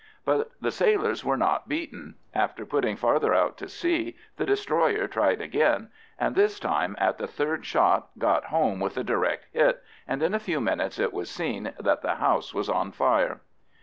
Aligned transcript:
But 0.25 0.53
the 0.59 0.71
sailors 0.71 1.23
were 1.23 1.37
not 1.37 1.69
beaten. 1.69 2.15
After 2.33 2.65
putting 2.65 2.95
farther 2.95 3.35
out 3.35 3.55
to 3.59 3.67
sea, 3.69 4.15
the 4.35 4.47
destroyer 4.47 5.07
tried 5.07 5.41
again, 5.41 5.91
and 6.17 6.33
this 6.35 6.59
time 6.59 6.95
at 6.97 7.19
the 7.19 7.27
third 7.27 7.67
shot 7.67 8.07
got 8.17 8.45
home 8.45 8.79
with 8.79 8.97
a 8.97 9.03
direct 9.03 9.45
hit, 9.53 9.83
and 10.07 10.23
in 10.23 10.33
a 10.33 10.39
few 10.39 10.59
minutes 10.59 10.97
it 10.97 11.13
was 11.13 11.29
seen 11.29 11.73
that 11.79 12.01
the 12.01 12.15
house 12.15 12.51
was 12.51 12.67
on 12.67 12.91
fire. 12.91 13.41